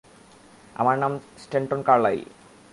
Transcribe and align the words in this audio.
আমার 0.75 0.95
নাম 0.97 1.13
Stanton 1.43 1.79
Carlyle. 1.87 2.21